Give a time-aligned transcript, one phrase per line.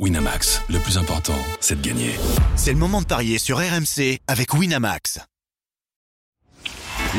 [0.00, 2.16] Winamax, le plus important, c'est de gagner.
[2.56, 5.20] C'est le moment de parier sur RMC avec Winamax.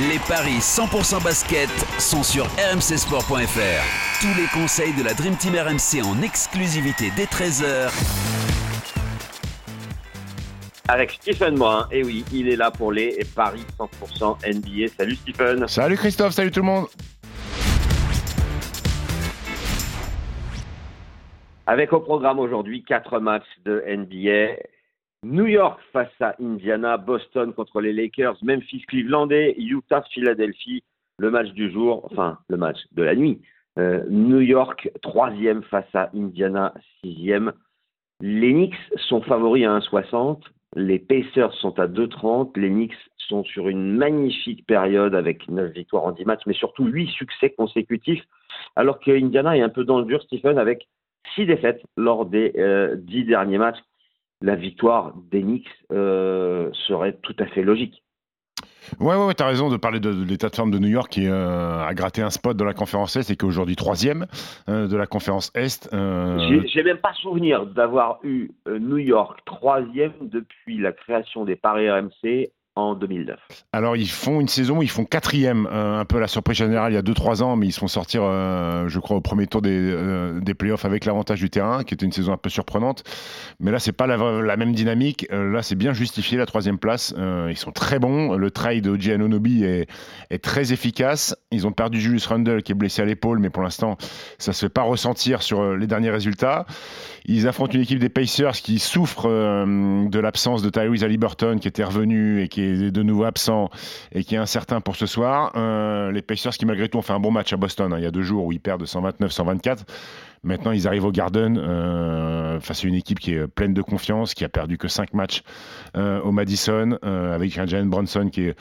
[0.10, 1.70] Les paris 100% basket
[2.00, 4.20] sont sur rmcsport.fr.
[4.20, 7.90] Tous les conseils de la Dream Team RMC en exclusivité dès 13h
[10.88, 11.88] avec Stephen Moin.
[11.92, 14.94] Et oui, il est là pour les paris 100% NBA.
[14.98, 15.68] Salut Stephen.
[15.68, 16.88] Salut Christophe, salut tout le monde.
[21.68, 24.62] Avec au programme aujourd'hui quatre matchs de NBA.
[25.24, 30.84] New York face à Indiana, Boston contre les Lakers, Memphis, Cleveland Utah, Philadelphie.
[31.18, 33.42] Le match du jour, enfin le match de la nuit.
[33.80, 37.52] Euh, New York troisième face à Indiana sixième.
[38.22, 38.76] Les Knicks
[39.10, 40.42] sont favoris à 1,60.
[40.76, 42.60] Les Pacers sont à 2,30.
[42.60, 42.94] Les Knicks
[43.28, 47.50] sont sur une magnifique période avec 9 victoires en 10 matchs, mais surtout 8 succès
[47.50, 48.24] consécutifs.
[48.76, 50.88] Alors que Indiana est un peu dans le dur, Stephen, avec
[51.36, 53.80] six défaites lors des euh, dix derniers matchs.
[54.42, 58.04] La victoire d'Enix euh, serait tout à fait logique.
[59.00, 61.12] Ouais, ouais, ouais tu as raison de parler de, l'état de forme de New York
[61.12, 64.28] qui euh, a gratté un spot dans la conférence Est et qui est aujourd'hui troisième
[64.68, 65.90] de la conférence Est.
[65.92, 72.52] J'ai même pas souvenir d'avoir eu New York troisième depuis la création des paris RMC
[72.76, 73.40] en 2009.
[73.72, 76.96] Alors ils font une saison, ils font quatrième, euh, un peu la surprise générale il
[76.96, 79.62] y a 2-3 ans, mais ils se font sortir, euh, je crois, au premier tour
[79.62, 83.04] des, euh, des playoffs avec l'avantage du terrain, qui était une saison un peu surprenante.
[83.60, 85.28] Mais là, c'est pas la, même dynamique.
[85.32, 87.14] là, c'est bien justifié la troisième place.
[87.50, 88.36] ils sont très bons.
[88.36, 89.88] Le trade de Giannonobi est,
[90.30, 91.36] est très efficace.
[91.52, 93.98] Ils ont perdu Julius Randle qui est blessé à l'épaule, mais pour l'instant,
[94.38, 96.66] ça se fait pas ressentir sur les derniers résultats.
[97.26, 101.84] Ils affrontent une équipe des Pacers qui souffre de l'absence de Tyrese Haliburton qui était
[101.84, 103.70] revenu et qui est de nouveau absent
[104.12, 105.52] et qui est incertain pour ce soir.
[105.56, 107.98] Euh, les Pacers qui malgré tout ont fait un bon match à Boston hein.
[107.98, 109.80] il y a deux jours où ils perdent 129-124.
[110.44, 114.36] Maintenant, ils arrivent au Garden euh, face à une équipe qui est pleine de confiance,
[114.36, 115.42] qui a perdu que 5 matchs
[115.98, 118.56] euh, au Madison, avec un Jalen Bronson qui est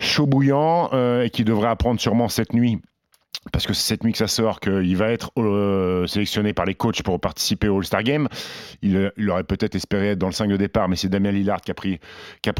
[0.00, 0.90] chaud bouillant
[1.22, 2.82] et qui devrait apprendre sûrement cette nuit
[3.52, 6.74] parce que c'est cette nuit que ça sort qu'il va être euh, sélectionné par les
[6.74, 8.28] coachs pour participer au All-Star Game.
[8.82, 11.70] Il, aurait peut-être espéré être dans le 5 de départ, mais c'est Damien Lillard qui
[11.70, 11.98] a, pris,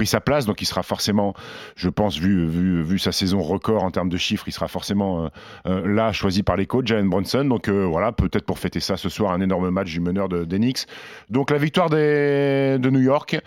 [0.07, 0.47] sa place.
[0.47, 1.35] Donc il sera forcément,
[1.77, 5.29] je pense, vu, sa saison record en termes de chiffres, il sera forcément euh,
[5.67, 7.45] euh, là, choisi par les coachs, Jalen Bronson.
[7.45, 10.87] Donc voilà, peut-être pour fêter ça ce soir, un énorme match du meneur de, d'Enix.
[11.29, 13.39] Donc la victoire de New York.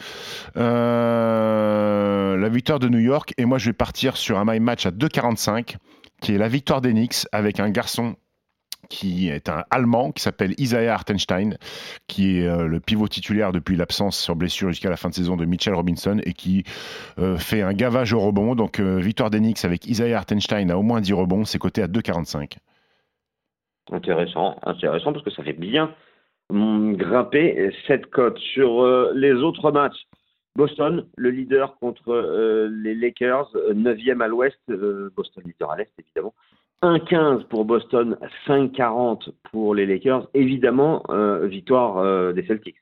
[0.55, 3.33] la victoire de New York.
[3.39, 5.77] Et moi, je vais partir sur un my match à 2,45
[6.23, 8.15] qui est la victoire d'Enix avec un garçon
[8.89, 11.57] qui est un Allemand qui s'appelle Isaiah Hartenstein,
[12.07, 15.35] qui est euh, le pivot titulaire depuis l'absence sur blessure jusqu'à la fin de saison
[15.35, 16.63] de Mitchell Robinson et qui
[17.19, 18.55] euh, fait un gavage au rebond.
[18.55, 21.87] Donc euh, victoire d'Enix avec Isaiah Hartenstein à au moins 10 rebonds, c'est coté à
[21.87, 22.57] 2,45.
[23.91, 25.93] Intéressant, intéressant parce que ça fait bien
[26.49, 28.37] grimper cette cote.
[28.37, 30.05] Sur les autres matchs,
[30.55, 35.91] Boston, le leader contre euh, les Lakers, 9e à l'ouest, euh, Boston leader à l'est
[35.97, 36.33] évidemment.
[36.83, 40.27] 1,15 pour Boston, 5,40 pour les Lakers.
[40.33, 42.75] Évidemment, euh, victoire des Celtics.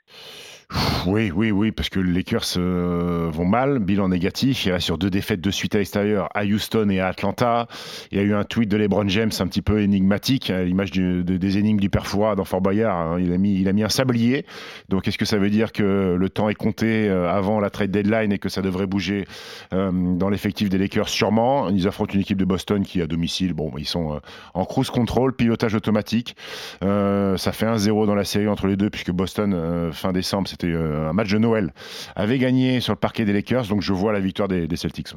[1.08, 4.66] Oui, oui, oui, parce que les Lakers euh, vont mal, bilan négatif.
[4.66, 7.68] Il reste sur deux défaites de suite à l'extérieur, à Houston et à Atlanta.
[8.12, 10.92] Il y a eu un tweet de LeBron James un petit peu énigmatique, à l'image
[10.92, 12.06] des énigmes du père
[12.36, 12.96] dans Fort Boyard.
[12.96, 13.18] Hein.
[13.20, 14.46] Il, a mis, il a mis un sablier.
[14.90, 17.92] Donc, est-ce que ça veut dire que le temps est compté euh, avant la trade
[17.92, 19.26] deadline et que ça devrait bouger
[19.74, 21.10] euh, dans l'effectif des Lakers?
[21.10, 21.70] Sûrement.
[21.70, 24.22] Ils affrontent une équipe de Boston qui, à domicile, bon, ils sont
[24.54, 26.36] en cruise control, pilotage automatique.
[26.82, 31.10] ça fait 1-0 dans la série entre les deux, puisque Boston, fin décembre, c'était euh,
[31.10, 31.72] un match de Noël,
[32.16, 35.10] avait gagné sur le parquet des Lakers, donc je vois la victoire des, Celtics.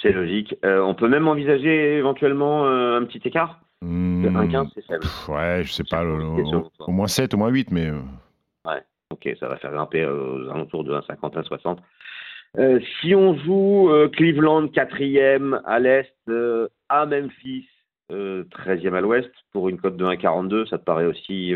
[0.00, 0.56] C'est logique.
[0.64, 3.60] Euh, on peut même envisager éventuellement euh, un petit écart?
[3.82, 5.04] Mmh, 1-15, c'est faible.
[5.28, 7.90] ouais, je sais pas, au, moins 7, au moins 8, mais.
[8.66, 11.78] Ouais, ok, ça va faire grimper aux alentours de 1,50,
[12.56, 12.80] 1,60.
[13.00, 16.14] si on joue Cleveland 4e à l'est,
[16.88, 17.66] à Memphis
[18.10, 21.54] 13e à l'ouest, pour une cote de 1,42, ça te paraît aussi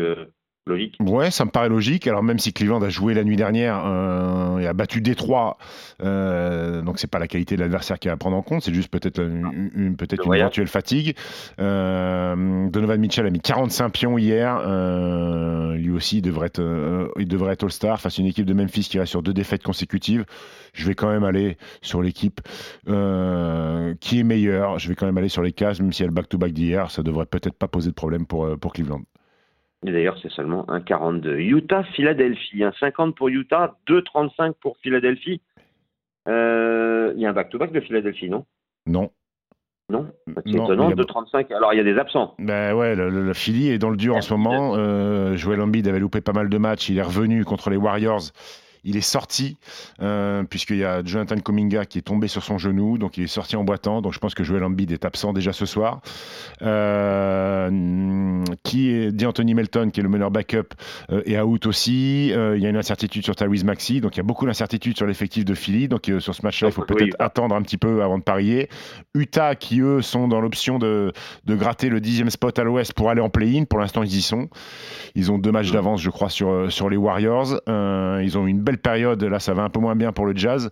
[0.67, 0.95] logique.
[0.99, 2.07] Ouais, ça me paraît logique.
[2.07, 5.57] Alors même si Cleveland a joué la nuit dernière euh, et a battu Détroit,
[6.03, 8.89] euh, donc c'est pas la qualité de l'adversaire qui à prendre en compte, c'est juste
[8.89, 11.15] peut-être une, peut-être une éventuelle fatigue.
[11.59, 14.61] Euh, Donovan Mitchell a mis 45 pions hier.
[15.75, 18.99] Lui aussi devrait être, il devrait être All-Star face à une équipe de Memphis qui
[18.99, 20.25] reste sur deux défaites consécutives.
[20.73, 22.41] Je vais quand même aller sur l'équipe
[22.85, 24.79] qui est meilleure.
[24.79, 27.25] Je vais quand même aller sur les cases, même si elle back-to-back d'hier, ça devrait
[27.25, 29.01] peut-être pas poser de problème pour, pour Cleveland.
[29.85, 31.37] Et d'ailleurs, c'est seulement un 42.
[31.39, 32.63] Utah, Philadelphie.
[32.63, 35.41] Un 50 pour Utah, 2,35 pour Philadelphie.
[36.27, 38.45] Euh, il y a un back-to-back de Philadelphie, non?
[38.87, 39.11] Non.
[39.91, 40.07] Non?
[40.45, 41.51] C'est étonnant, il y a- 2,35.
[41.55, 42.33] Alors, il y a des absents.
[42.39, 44.73] Ben ouais, le, le- le Philly est dans le dur en ce moment.
[44.75, 46.89] Euh, Joel Embiid avait loupé pas mal de matchs.
[46.89, 48.21] Il est revenu contre les Warriors.
[48.85, 49.57] Il est sorti,
[50.01, 53.27] euh, puisqu'il y a Jonathan Kuminga qui est tombé sur son genou, donc il est
[53.27, 54.01] sorti en boitant.
[54.01, 56.01] Donc je pense que Joel Embiid est absent déjà ce soir.
[56.61, 60.73] Euh, qui est D'Anthony Melton, qui est le meneur backup,
[61.11, 62.31] euh, est out aussi.
[62.33, 64.95] Euh, il y a une incertitude sur Tyrese Maxey, donc il y a beaucoup d'incertitudes
[64.95, 65.87] sur l'effectif de Philly.
[65.87, 68.69] Donc sur ce match-là, il faut oui, peut-être attendre un petit peu avant de parier.
[69.13, 71.11] Utah, qui eux sont dans l'option de,
[71.45, 73.63] de gratter le dixième spot à l'ouest pour aller en play-in.
[73.65, 74.49] Pour l'instant, ils y sont.
[75.15, 77.59] Ils ont deux matchs d'avance, je crois, sur, sur les Warriors.
[77.67, 79.23] Euh, ils ont une belle période.
[79.23, 80.69] Là, ça va un peu moins bien pour le Jazz.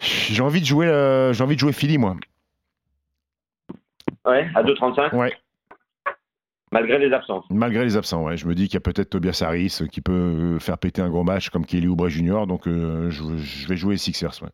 [0.00, 2.16] J'ai envie de jouer, euh, j'ai envie de jouer Philly, moi.
[4.26, 5.32] Ouais, à 2,35, Ouais,
[6.72, 7.44] malgré les absences.
[7.50, 8.22] malgré les absents.
[8.24, 8.36] Ouais.
[8.36, 11.10] Je me dis qu'il y a peut-être Tobias Harris qui peut euh, faire péter un
[11.10, 12.46] gros match comme Kelly Oubre Jr.
[12.46, 14.42] Donc, euh, je, je vais jouer Sixers.
[14.42, 14.48] ouais.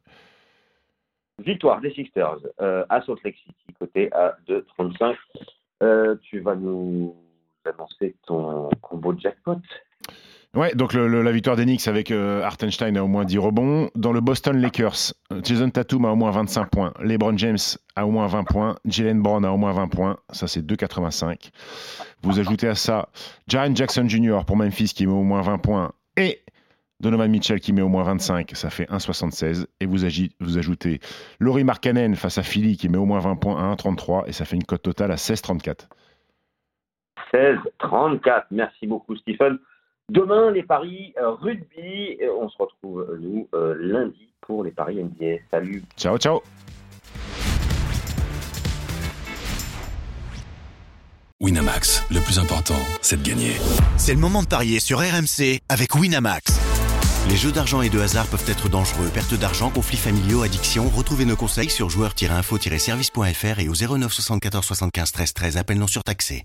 [1.44, 5.16] Victoire des Sixers euh, à Salt Lake City, côté à 2,35.
[5.82, 7.14] Euh, tu vas nous
[7.64, 9.56] annoncer ton combo jackpot?
[10.56, 13.88] Ouais, donc la victoire des Knicks avec euh, Hartenstein a au moins 10 rebonds.
[13.94, 15.14] Dans le Boston Lakers,
[15.44, 16.92] Jason Tatum a au moins 25 points.
[17.00, 17.58] LeBron James
[17.94, 18.74] a au moins 20 points.
[18.84, 20.16] Jalen Brown a au moins 20 points.
[20.30, 21.50] Ça, c'est 2,85.
[22.22, 23.10] Vous ajoutez à ça
[23.46, 24.40] Jaren Jackson Jr.
[24.44, 25.92] pour Memphis qui met au moins 20 points.
[26.16, 26.42] Et
[26.98, 28.50] Donovan Mitchell qui met au moins 25.
[28.54, 29.66] Ça fait 1,76.
[29.78, 30.98] Et vous ajoutez
[31.38, 34.24] Laurie Markkanen face à Philly qui met au moins 20 points à 1,33.
[34.26, 35.86] Et ça fait une cote totale à 16,34.
[37.32, 38.46] 16-34.
[38.50, 39.60] Merci beaucoup, Stephen.
[40.10, 42.18] Demain, les paris euh, rugby.
[42.36, 45.36] On se retrouve, euh, nous, euh, lundi pour les paris NBA.
[45.52, 45.84] Salut.
[45.96, 46.42] Ciao, ciao
[51.40, 53.52] Winamax, le plus important, c'est de gagner.
[53.96, 56.58] C'est le moment de parier sur RMC avec Winamax.
[57.28, 59.08] Les jeux d'argent et de hasard peuvent être dangereux.
[59.14, 60.88] Perte d'argent, conflits familiaux, addiction.
[60.88, 65.56] Retrouvez nos conseils sur joueurs-info-service.fr et au 09 74 75 13 13.
[65.56, 66.44] Appel non surtaxé.